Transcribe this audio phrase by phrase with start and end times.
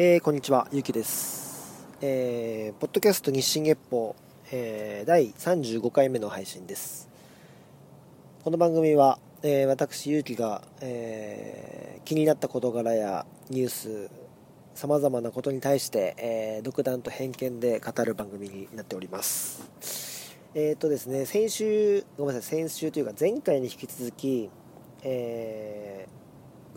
[0.00, 1.84] えー、こんにちは、ゆうきです。
[2.00, 4.14] えー、ポッドキャスト日進月報、
[4.52, 7.08] えー、第35回目の配信です。
[8.44, 14.10] この番組は、えー、私、ゆうきが、えー、気になった事柄やニュース、
[14.76, 20.36] さまざまなことに対して、えー、独断と偏見で語る番組になっております。
[20.54, 24.48] えっ、ー、とですね、先週、ごめんなさい、先週というか前回に引き続き、
[25.02, 26.27] えー、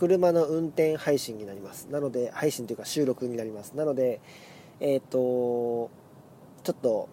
[0.02, 1.88] 車の運転配信になります。
[1.91, 3.73] なので配信というか収録になります。
[3.73, 4.20] なので
[4.80, 5.91] えっ、ー、と
[6.64, 7.08] ちょっと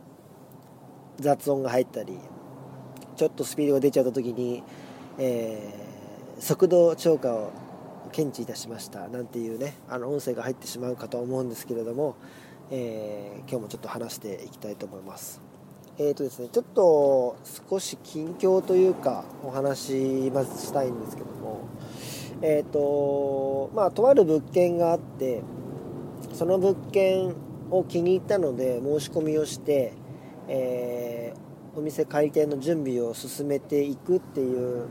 [1.21, 2.19] 雑音が入ったり
[3.17, 4.63] ちょっとスピードが出ちゃった時に、
[5.19, 7.53] えー、速度超過を
[8.11, 12.17] 検知いたしましたなんていうねあの音声が入ってしまうかと思うんですけれども、
[12.71, 15.43] えー、今日もちょっと話していきたいと思います。
[16.01, 17.37] えーとですね、ちょっと
[17.69, 21.67] 少し近況というかお話まずしたいんですけども、
[22.43, 25.43] えっ、ー、とまあとある物件があって
[26.35, 27.35] その物件
[27.71, 29.93] を気に入ったので申し込みをして、
[30.49, 34.87] えー、お店開店の準備を進めていくっていう、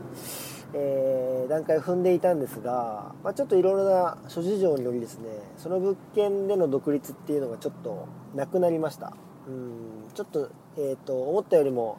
[0.74, 9.14] えー、段階を踏んでいたんですが、まあ、ちょっといろいろな諸事情によりですねその物件での独立っていうのがちょっとなくなりました。
[9.46, 11.98] うんちょっと,、えーと、と思ったよりも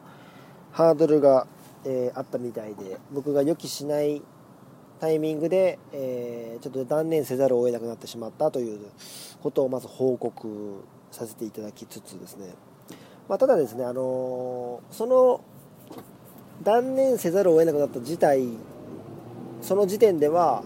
[0.70, 1.46] ハードルが、
[1.84, 4.22] えー、あったみたいで僕が予期しない
[5.00, 8.78] タイミングで、えー、ちょっと断念せざるを得なくなってしまったという
[9.42, 12.54] ことをまず報告させていただきつつですね、
[13.28, 15.40] まあ、ただですね、あのー、その
[16.62, 18.42] 断念せざるを得なくなった事態
[19.62, 20.62] その時点では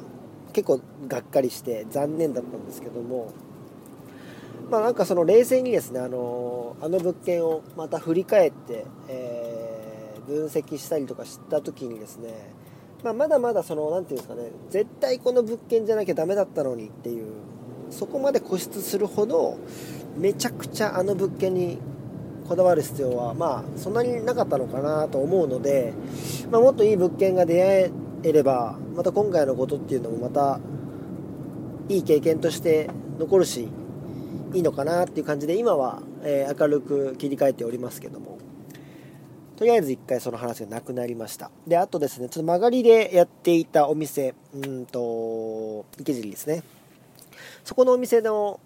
[0.52, 3.32] 結構がっかりして残念だったんですけども
[4.70, 12.50] まあなんかその冷静にですねあのあの物件をまた振り返って、えー、分析したりとかした時にですね
[13.04, 17.26] まあ、まだまだその何て言うんですかね絶対この物件じゃなきゃダメだったのにっていう
[17.90, 19.58] そこまで固執するほど
[20.16, 21.78] めちゃくちゃあの物件に
[22.48, 25.92] こだわる必要はまあそんなになかったのかなと思うので、
[26.50, 27.92] まあ、もっといい物件が出会
[28.22, 30.58] えればまた今回のことっていうのもまた
[31.90, 32.88] いい経験として
[33.18, 33.68] 残るし
[34.54, 38.33] いいのかなっていう感じで今は、え、明るく切り替えておりますけども。
[39.56, 41.50] とりあえず一回その話がなくなりました。
[41.66, 46.62] で、あとですね、ちょっと曲がりでやっていたお店、うんと、池尻ですね。
[47.62, 48.58] そこのお店の、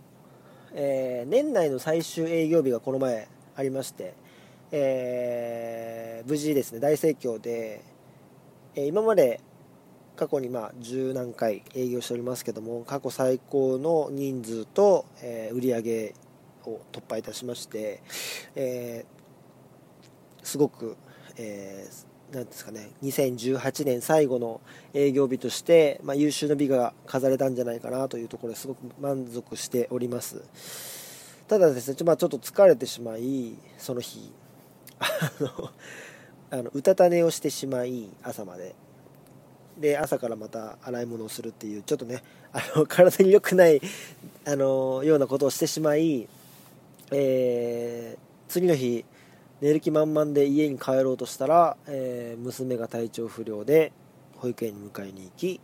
[0.72, 4.14] えー、年内の最終営業日がこの前ありまして、
[4.72, 7.82] えー、無事ですね、大盛況で、
[8.74, 9.40] えー、今まで
[10.16, 16.14] 過去にまあ十何回営業しておりますけども、過去最高の人数と、えー、売り上げ
[16.64, 18.00] を突破いたしまして、
[18.54, 19.17] えー
[20.48, 20.96] すごく、
[21.36, 24.62] えー、なんですかね、2018年最後の
[24.94, 30.42] 営業日として、まあ、優秀な美が飾れたんじゃないかなというところですごく満足しております。
[31.48, 34.32] ただですね、ちょ,、まあ、ちょっと疲れてしまい、その日、
[36.50, 38.74] あの、うたた寝をしてしまい、朝まで。
[39.78, 42.22] で、朝からまた洗い物をするっていう、ちょっとね、
[42.52, 43.82] あの体に良くない
[44.46, 46.26] あのようなことをしてしまい、
[47.10, 49.04] えー、次の日、
[49.60, 53.92] 寝る気満々で家に帰ろうとしたら、えー、娘が体調不良で
[54.36, 55.60] 保育園に迎えに行き、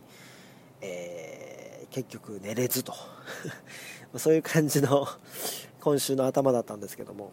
[0.81, 2.93] えー、結局寝れずと。
[4.17, 5.07] そういう感じの
[5.81, 7.31] 今週の頭だったんですけども、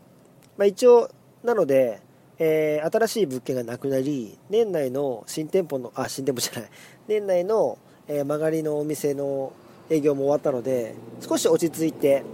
[0.56, 1.10] まあ、一応
[1.44, 2.00] なので、
[2.38, 6.70] えー、新しい物件がなくなり年内の新店舗のあ新店舗じゃない。
[7.08, 7.78] 年内の、
[8.08, 9.52] え曲がりのお店の
[9.88, 12.24] 営業も終わったので少し落ち着いて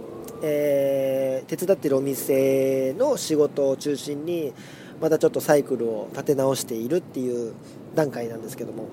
[0.41, 4.53] えー、手伝ってるお店の仕事を中心に
[5.01, 7.53] またちょっとサイクルを立て直しているっていう
[7.95, 8.85] 段階なんですけども。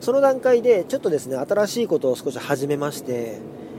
[0.00, 3.38] その段階でちょっとですね新しいことを少し始めまして、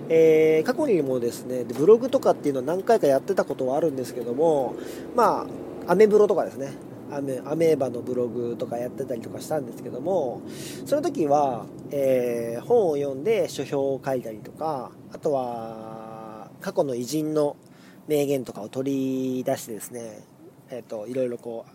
[0.10, 4.76] えー、過去にもですねブログとかっていうのは何回かやってたことはあるんですけども
[5.16, 5.48] ま
[5.88, 6.74] あアメブロとかですね。
[7.10, 10.42] アメアメーバのブログとかやってたりとかしたんですけども
[10.86, 15.97] その時は、えー、本を読んで書評を書いたりとかあとは
[16.62, 17.56] 過去の偉人の
[18.08, 20.20] 名言とかを取り出してですね、
[20.70, 21.72] えーと、いろいろこう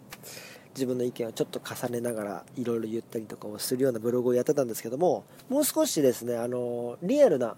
[0.75, 7.57] 自分の意見をちょっと重ねながらいろいろ言ったりとかをするようなブログをやってたんですけどももう少しですねあのリアルな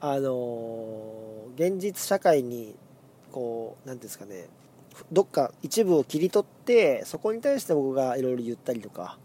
[0.00, 2.74] あの現実社会に
[3.30, 4.48] こう何ていうんですかね
[5.12, 9.18] どっか一部を切り取ってそこに対して僕がいろいろ言ったりとか、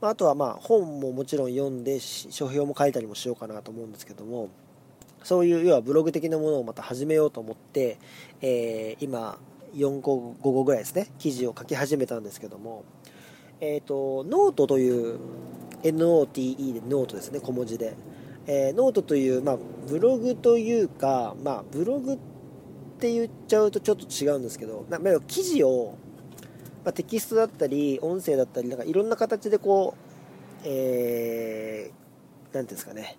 [0.00, 4.48] まあ、あとはまあ本ももちろん読んで書評も書いたりもしようかなと思うんですけども
[5.26, 7.98] そういう要はブログ的なものをまた始めようと思って、
[8.40, 9.38] えー、今
[9.74, 12.84] 4個5個ぐらいですね記事を書き始めたんですけども
[13.60, 15.18] えっ、ー、とノートという
[15.82, 17.94] NOTE でノートですね小文字で。
[18.48, 19.58] えー、ノートという、まあ、
[19.88, 22.18] ブログというか、まあ、ブログっ
[23.00, 25.98] て言っちゃうとちょっと違うんですけどな記事を、
[26.84, 30.06] まあ、テキストだったり音声だったりなんかいろんな形でこう
[30.68, 33.16] えー、ていうんですかね、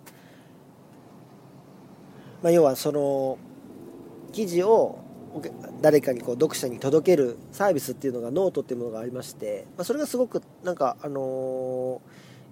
[2.42, 3.38] まあ、要はその
[4.32, 4.98] 記事を
[5.80, 12.00] 誰かにこう読者に届けるサービスっていうのがノートっていうものがありまして、まあ、それがすごくなんかあの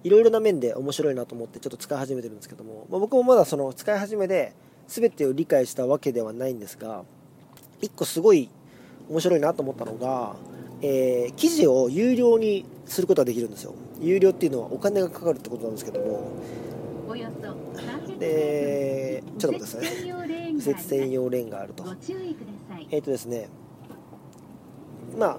[0.03, 4.53] ー、いろいろな面で面白いなと思ってちょっと使い始めてるんですけども、まあ、僕もまだその使い始めで
[4.87, 7.03] 全てを理解したわけではないんですが
[7.81, 8.49] 1個すごい
[9.09, 10.35] 面白いなと思ったのが、
[10.81, 13.73] えー、記事を有料にすることができるんですよ。
[13.99, 16.31] 有料っていうのはお金がかかるってことなんですけども
[18.19, 20.07] でちょっと待ってください。
[20.57, 21.85] 右折専用レーンがあると
[22.89, 23.49] えっ、ー、とですね
[25.17, 25.37] まあ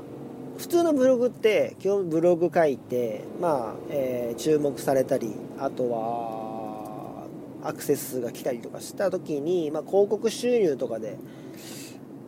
[0.58, 7.26] 普通のブログって基本ブログ書いてまあ、えー、注目されたりあとは
[7.64, 11.16] アクセス数が来たりとかした時に、まあ、広告収入とかで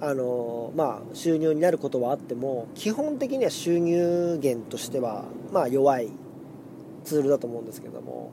[0.02, 6.08] あのまあ、収入になることはあっても基本的には収入源としては、まあ、弱い
[7.04, 8.30] ツールだと思うんですけども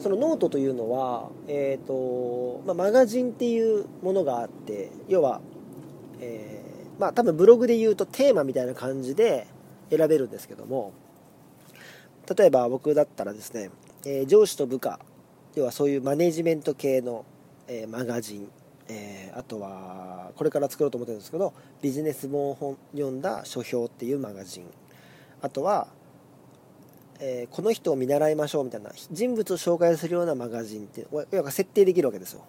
[0.00, 5.40] そのノートというのは、えーとまあ、マガジンっていうものがあって要は、
[6.20, 9.46] えー、まあ、多分ブログで言うとテーマみたいな感じで
[9.90, 10.92] 選べるんですけども
[12.34, 13.70] 例えば僕だったらですね、
[14.06, 14.98] えー、上司と部下
[15.54, 17.26] 要はそういうマネジメント系の、
[17.68, 18.48] えー、マガジン
[18.92, 24.64] え、あとはこれから作ろうと思ってるんですけどビジネス本を読んだ書評っていうマガジン
[25.42, 25.88] あとは、
[27.20, 32.44] えー、この人を見習いましょうみたいな人物を紹介するようなマガジンって要は設定できるわけですよ。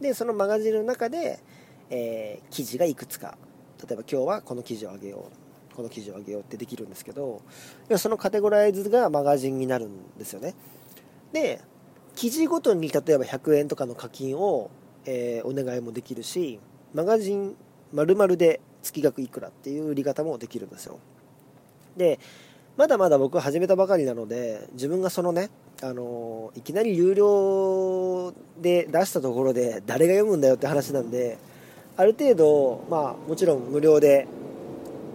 [0.00, 1.38] でそのマガジンの中で、
[1.88, 3.38] えー、記事がいくつか。
[3.86, 5.30] 例えば今日はこの記事をあげよ
[5.72, 7.42] うこの記事をあげようってできるんですけど
[7.98, 10.54] そのカテゴライズがマガジンになるんですよね。
[11.32, 11.60] で
[12.14, 14.70] 記事ごとに例えば100円とかの課金を
[15.06, 16.60] えー、お願いもできるし
[16.92, 17.56] マガジン
[17.92, 20.98] 丸々で月額いくらっていう売り方もできるんですよ。
[21.96, 22.20] で
[22.76, 25.48] まだまだ僕始めたばかりなので自分がそのね
[25.82, 31.38] あのいきなり有料で出したところで誰が読むんだよって話なんで
[31.96, 34.26] ある程度まあもちろん無料で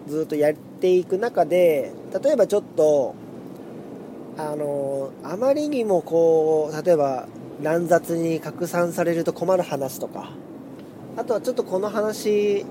[0.07, 1.93] ずっとやっていく中で
[2.23, 3.13] 例えばちょっと
[4.37, 7.27] あのあまりにもこう例えば
[7.61, 10.31] 乱雑に拡散されると困る話とか
[11.15, 12.65] あとはちょっとこの話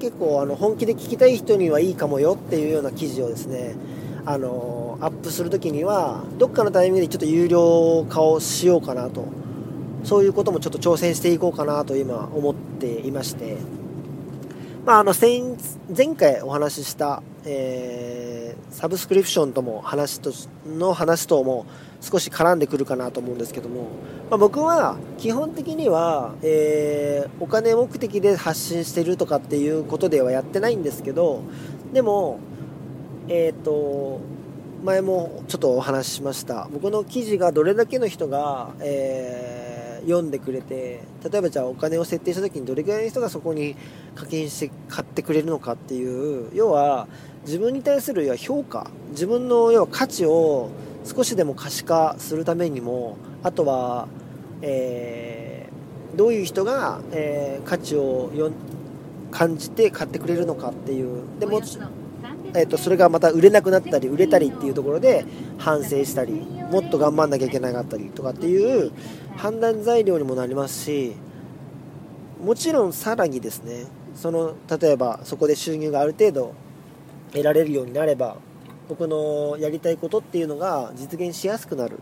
[0.00, 3.74] 結構あの本気で聞きたい人にはいいかもよっていうような記事をですね
[4.24, 9.24] あのアップするときにはどっかのタイミングでちょっと有料化をしようかなと。
[10.02, 13.58] そういうこともちょっと挑戦していこうかなと今思っていまして。
[14.90, 15.14] まあ、あの
[15.96, 20.32] 前回お話しした、えー、サブスクリプションとも話と
[20.66, 21.64] の話とも
[22.00, 23.82] 少し絡んでくるかなと思うんですけども、
[24.30, 31.44] まあ、僕は基本的には、えー、お金目的で発信してるとかっていうことではやってないんですけど
[31.92, 32.40] でも
[33.28, 34.20] えっ、ー、と
[34.82, 36.66] 前もちょっとお話ししました。
[36.72, 39.49] 僕の記事がどれだけの人が、えー、
[40.02, 43.76] 読んでくれて例えばじゃあお金を設定した時にどれぐらいの人がそこに
[44.14, 47.08] 課金して買ってくれるのかっていう要は
[47.44, 50.70] 自分に対する要は評価自分の要は価値を
[51.04, 54.08] 少しでも可視化するためにもあとは、
[54.62, 58.50] えー、どういう人が、えー、価値をよ
[59.30, 61.22] 感じて買ってくれるのかっていう。
[61.38, 61.60] でも、
[62.54, 65.24] えーと、それがまた売れなくなったり売れたりっていうところで
[65.58, 68.92] 反省したりもっと頑張んなきゃいけなかったりとかっていう
[69.36, 71.14] 判断材料にもなりますし
[72.42, 76.54] もちろんさらにですねその例えばそこで収入がある程度
[77.32, 78.36] 得られるようになれば
[78.88, 82.00] 僕のやりたいことっていうのが実現しやすくなる。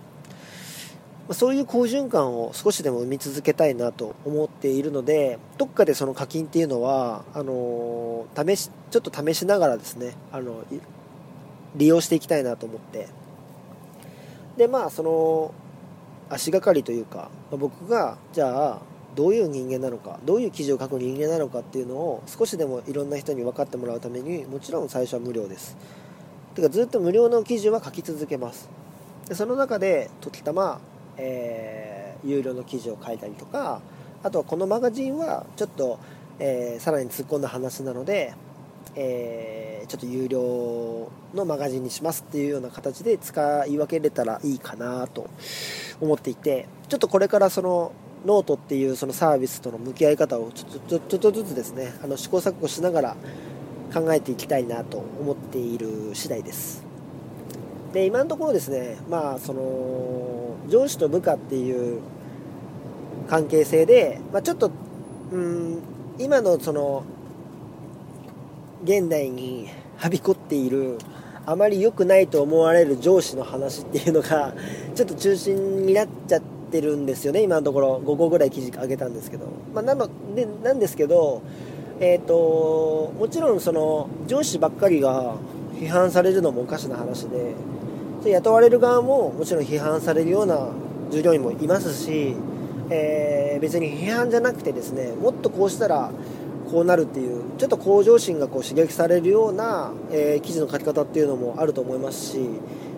[1.31, 10.65] そういう好循環を少しでも生み続けたいなと思っているのでどっかでその課金っていうのはあの試しちょっと試しながらですねあの
[11.77, 13.09] 利用していきたいなと思って。
[14.57, 15.55] でまあその
[16.31, 18.83] 足がかりというか僕がじゃあ
[19.15, 25.77] どういう人間なのかどういう記事を書く人間なのかっていうのを少しでもいろんな人に分かってもらうためにもちろん最初は無料です。
[26.55, 28.69] てかずっと無料の記事は書き続けます。
[29.29, 30.81] でその中で時たま、
[31.19, 33.81] えー、有料の記事を書いたりとか
[34.23, 35.99] あとはこのマガジンはちょっと、
[36.39, 38.35] えー、さらに突っ込んだ話なので、
[38.95, 45.29] えー、ちょっと有料のマガジンにしますっていうような形で使い分けれたらいいかなと
[46.01, 47.93] 思っていてちょっとこれからその
[48.25, 53.17] ノートっていうそのサービスとの向き合い方をちょっとちょっとずつですねあの試行錯誤しながら
[53.93, 56.88] 考えていきたいなと思っている次第です。
[57.93, 62.01] で今のところですねまあその上司と部下っていう
[63.29, 64.71] 関係性で、まあ、ちょっと
[65.33, 65.83] うん
[66.19, 67.05] 今のその
[68.85, 70.99] 現代にはびこっている
[71.47, 74.55] あまり良くないと思われる上司の話っていうのが
[74.95, 77.99] ちょっと中心になっちゃってるんですよね今のところ。
[78.05, 81.43] 5個ぐらい記事上げたんですけど、まあ、なのでなんですけど
[82.01, 85.35] えーと、もちろんその上司ばっかりが
[85.75, 87.55] 批判されるのもおかしな話で
[88.25, 90.69] 雇われる側ももちろん批判されるような
[91.11, 92.35] 従業員もいますし、
[92.91, 96.11] えー、別に批判じゃなくてですねもっとこうしたら
[96.71, 102.39] こうなるっていうちょっと向上心がこう刺激されるような、えー、記事の書き方っていうのもあると思いますし、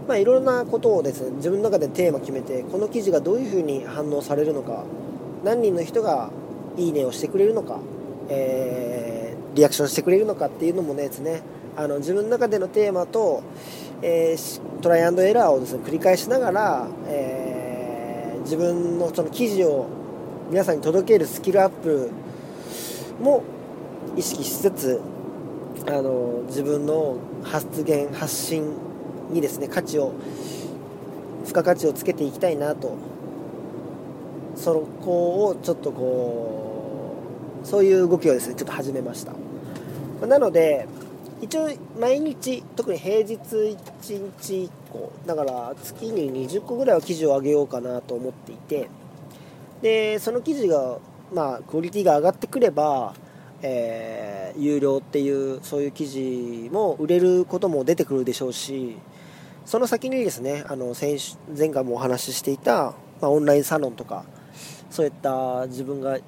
[0.09, 4.85] まあ、いろんなことをですね自分の中でテーマ決めてこの記事がどういうふうに反応されるのか
[5.45, 6.31] 何人の人が
[6.77, 7.79] いいねをしてくれるのか
[8.31, 11.43] えー、リアクションしてくれるのかっていうのもねですね
[11.77, 13.43] あの自分の中でのテーマと、
[14.02, 19.88] えー、トライアンドエラーをですね繰り返しながら、えー、自分のその記事を
[20.50, 22.11] 皆さんに届けるスキルアップ
[23.21, 23.45] も
[24.16, 25.00] 意識しつつ
[25.87, 28.75] あの自分の発言発信
[29.30, 30.14] にですね価値を
[31.45, 32.97] 付加価値をつけていきたいなと。
[34.57, 37.14] そこをちょっとこ
[37.64, 39.33] うそういう動きをですねちょっと始めました。
[40.26, 40.87] なので
[41.40, 43.76] 一応毎日特に平日1
[44.40, 48.88] 日1個だから月に20個ぐらいは記事を上げようかなと思っていて
[49.82, 50.99] でその記事が
[51.32, 53.14] まあクオリティが上がってくれば
[53.62, 58.97] えー、有料っていうそういう記事も売れることも出てくるでしょうし
[59.66, 61.18] その先にですねあの先
[61.56, 64.25] 前回もお話ししていた、まあ、オンラインサロンとか
[64.90, 66.18] そういった自分が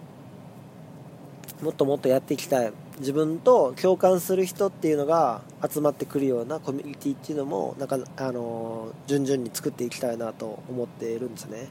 [1.62, 11.68] もっともっとやっていきたい自分と共感する人っていうのが集まってくるようなコミュニティっていうのもなんかあの順々に作っていきたいなと思っているんですね、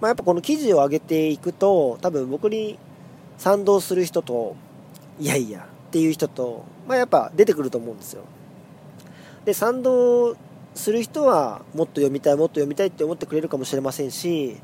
[0.00, 2.78] まあ、やっぱこの記事を上げていくと多分僕に
[3.38, 4.56] 賛同する人と
[5.18, 8.22] いやいやっていう人と、まあ、やっぱ出てくると思うんですよ。
[9.44, 10.36] で賛同
[10.74, 14.56] する人はもっと読みたいもっと読みたいって思ってくれるかもしれませんし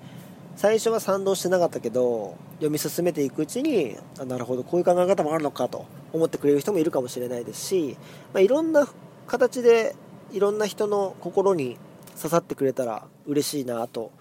[0.57, 7.97] 最初は賛同してなかったけど読み進めていくうちにあなるほどこういう考え方もあるのかと思ってくれる人もいるかもしれないですし、
[8.33, 8.87] まあ、いろんな
[9.27, 9.97] 形で
[10.33, 11.79] いろんな人の心に
[12.17, 14.13] 刺さってくれたら嬉しいなと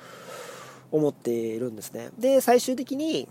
[0.92, 2.10] 思っているんですね。
[2.18, 3.28] で最終的に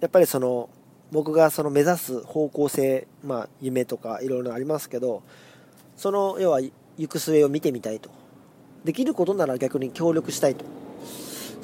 [0.00, 0.68] やっぱりその
[1.12, 5.22] 僕がその目指す方向性、まあ、夢とかいろいろありますけど
[5.96, 6.72] その要は行
[7.08, 8.10] く末を見てみたいと。
[8.84, 10.64] できることなら逆に協力したいと。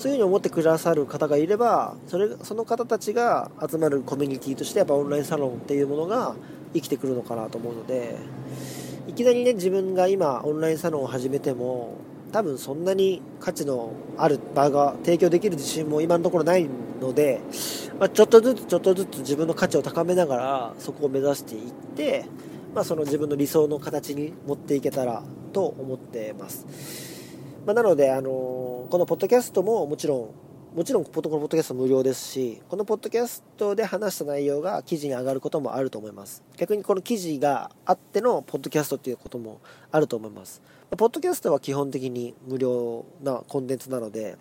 [0.03, 6.35] そういうふうに思ってくださる方がいればそれその方たちが集まるコミュニティとしてやっぱオンラインサロンっていうものが
[6.75, 8.17] 生きてくるのかなと思うので
[9.07, 11.99] いきなりね自分が今オンラインサロンを始めても
[12.33, 16.69] 多分そんなに価値のある場が提供できる自信も今のところない
[17.01, 17.41] ので、
[18.01, 22.25] まあ、ちょっとずつちょっとずつ自分の価値を高めながらそこを目指していって、
[22.75, 27.12] まあ、その自分の理想の形に持っていけたらと思ってます。
[27.65, 28.31] まあ、なので、あの
[28.91, 36.43] このポッドキャストももちろん、もちろん、このポッドキャスト無料ですし、このポッドキャストで話した内容が記事に上がることもあると思います。
[36.57, 40.61] 逆にこの記事があってのポッドキャストっていうこともあると思います。
[40.97, 44.37] ポッドキャストは基本的に無料なコンテンツなので、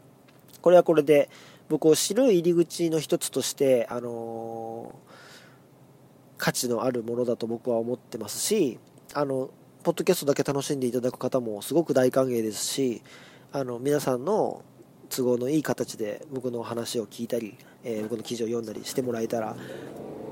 [0.62, 1.30] これはこれで
[1.70, 4.96] 僕を知る入り口の一つとして、あの
[6.38, 8.80] 価値のあるものだと僕は思ってますし、
[9.14, 9.52] あの、
[9.84, 13.02] ポッドキャストだけ楽しんでいただく方もすごく大歓迎ですし
[13.52, 14.62] あの皆さんの
[15.10, 19.56] 都合のいい形で僕の話を聞いたり、えー、僕の記事を読んだりしてもらえたら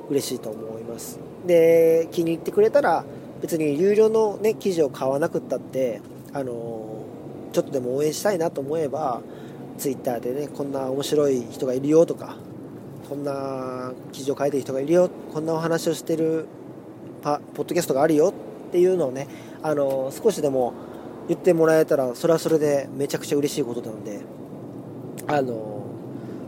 [0.07, 1.19] 嬉しいと思います。
[1.47, 3.03] で気に入ってくれたら
[3.41, 5.99] 別に有料の、ね、記事を買わなくったって
[6.31, 7.05] あの
[7.51, 9.21] ちょっとでも応援したいなと思えば
[9.79, 12.37] Twitter でねこんな面白い人がいるよとか
[13.09, 16.45] こんな記事を書いてる人がいるよこんなお話をしてる
[17.23, 18.31] パポッドキャストがあるよ
[18.69, 19.27] っていうのをね
[19.63, 20.73] あの少しでも
[21.27, 24.21] 言ってもらえたらそれはそれでめちゃくちゃ嬉しいことなので
[25.27, 25.85] あの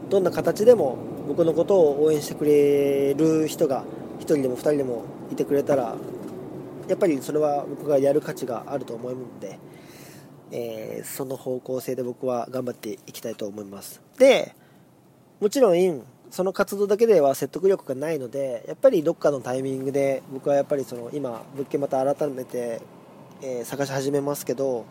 [0.09, 0.97] どんな形でも
[1.27, 3.83] 僕のことを応援してくれる人が
[4.19, 5.95] 1人でも2人でもいてくれたら
[6.87, 9.59] やっぱりそれは僕がやる価値があると思うので、
[10.51, 14.01] えー、その方向性で僕は頑張っていきたいと思います。
[14.17, 14.53] で
[15.39, 22.81] もちろんその活動だけでは説得力がないのでやっぱりどっかのタイミングで僕はやっぱりその今物件また改めて、
[23.41, 24.85] えー、探し始めますけど、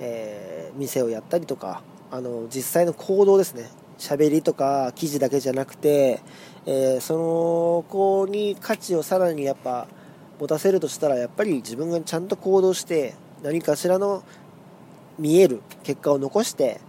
[0.00, 3.70] えー、店をやったりとかあの実際の行動ですね。
[3.96, 6.20] 喋りとか記事だけじゃなくて、
[6.66, 9.86] えー、その子に価値をさらにやっぱ
[10.40, 13.14] 持たせるとしたらやっぱり自分がちゃんと行動して
[13.44, 14.24] 何かしらの
[15.16, 16.80] 見える結果を残して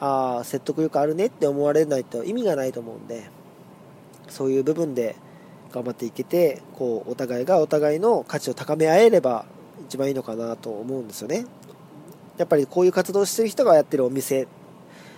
[0.00, 3.30] あ説得力あるねって思われないと意味がないと思うんで
[4.28, 5.16] そういう部分で
[5.72, 9.46] 頑張っていけてこうお互いがお互いの価値を高め合えれば
[9.86, 11.46] 一番いいのかなと思うんですよね。
[12.38, 14.46] やっぱりこういう活動してる人がやってるお店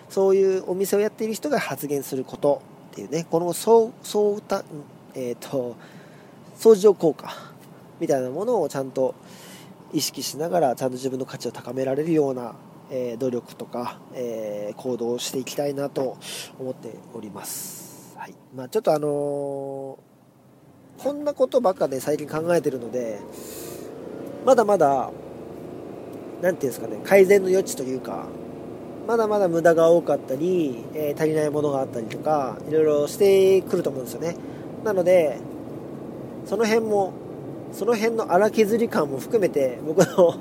[0.09, 4.65] そういうお店をやっている人が発言することっていうねこの相相た、
[5.15, 5.77] えーと、
[6.57, 7.35] 相乗効果
[8.01, 9.15] みたいなものをちゃんと
[9.93, 12.55] 意識しながらちゃんと自分の価値を高められるような、
[12.91, 16.17] えー、努力とか、えー、行動をしていきたいなと
[16.59, 18.35] 思っております、はい。
[18.55, 23.21] まあ、ちょっとあのー、こんなことばっかで最近考えてるので
[24.45, 25.11] まだまだ
[26.43, 28.27] 何ていうんですかね改善の余地というか
[29.07, 34.37] まだまだ無駄が多かったり、えー、足りないものがあったりとかいろいろしてくると思うんですよね。
[34.85, 35.39] なので
[36.45, 37.13] その辺も
[37.73, 40.37] その辺の荒削り感も含めて僕の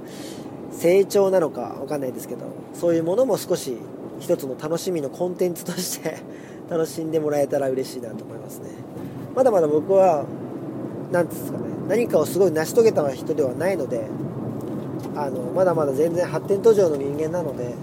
[0.80, 3.78] 成長なのか分かんないですけどそういうものも少し
[4.20, 6.18] 一つの楽しみのコンテンツとして
[6.70, 8.70] 楽しんでもらえたら嬉しいなと思いますね。
[9.36, 10.26] まだまだ僕は
[11.12, 14.08] 何ですかね何かをすごい成し遂げた人ではないので
[15.16, 17.76] あのまだまだ全然発展途上の人間なので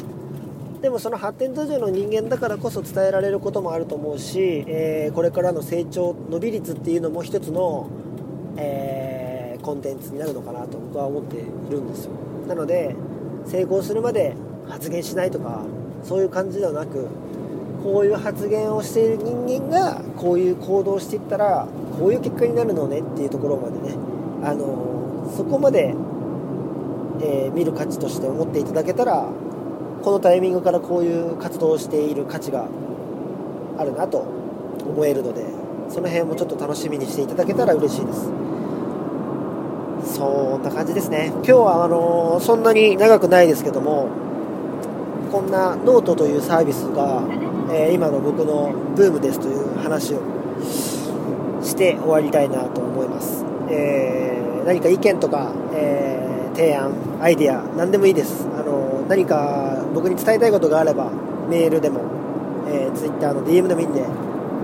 [0.83, 7.89] でもその発展途上の人間だからこそ伝えられることもあると思うし、えー、これからの成長伸び率っていうのも一つの、
[8.57, 12.34] えー、コンテンツになるのかなと僕は思っているんですよ。
[12.47, 12.95] なので
[13.47, 14.37] 成功するまで
[14.69, 15.63] 発言しないとか
[16.03, 17.09] そういう感じではなく
[17.83, 21.67] こういう発言をしている人間がこういう行動をしていったら
[21.99, 23.95] こういう結果になるのねっていうところまでね
[24.43, 25.95] あのそこまで
[27.21, 29.29] えー、見る価値として思っていただけたら
[30.03, 32.69] このタイミングからこういう活動をしている価値が
[33.79, 35.45] あるなと思えるので
[35.89, 38.31] その辺もちょっと楽しみにしていただけたら嬉しいです。
[40.05, 41.33] そんな感じですね。
[41.37, 44.09] 今日はあの、そんなに長くないですけども
[45.33, 47.25] こんなノートというサービスが、
[47.73, 50.21] えー、今の僕のブームですという話を
[51.63, 56.15] して終わりたいなと思います、えー、何か意見とか、え
[56.55, 58.47] 提案アイデア何でもいいです。
[58.57, 61.11] あの何か僕に伝えたいことがあれば
[61.49, 62.01] メールでも、
[62.69, 64.03] えー、Twitter の DM でもいいんで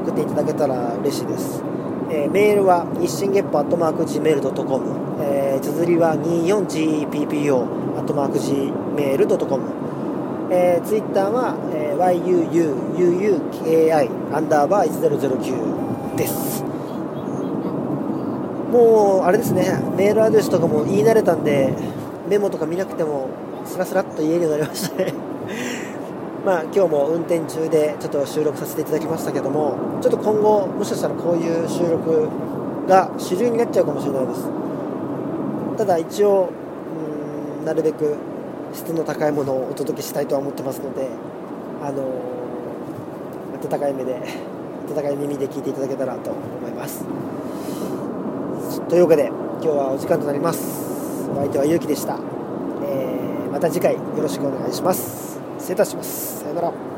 [0.06, 1.62] 送っていただけたら嬉しいです、
[2.10, 9.80] えー、メールは日進月歩アットマーク Gmail.com、えー、綴りは 24GPPO アットマーク Gmail.com
[10.52, 16.64] えー、ツイッターは、えー、YUUUUKI アンダーバー1009です。
[18.70, 19.80] もうあれですね。
[19.96, 21.72] メールアドレスとかも言い慣れたんで
[22.28, 23.28] メモとか見なくても
[23.64, 25.14] スラスラっと言えるようになりましたね。
[26.44, 32.28] まあ今日も運転中でちょっと収録させていただきましたけどもちょっと今後もしかしたらこういう収録
[32.88, 34.48] が主流になっちゃうかもしれないです。
[35.76, 36.50] ただ一応
[37.58, 38.16] うんなるべく
[38.72, 41.08] 質の高いものをお届けしたいとは思ってますので
[41.82, 42.02] あの
[43.62, 44.20] 温かい目で
[44.88, 47.04] 温かい耳で聞いていただけたらと思います。
[48.88, 51.28] というわけで今日はお時間となります。
[51.30, 52.18] お相手はゆうきでした、
[52.82, 55.38] えー、また次回よろしくお願いします。
[55.58, 56.29] 失礼いたします。
[56.50, 56.89] さよなら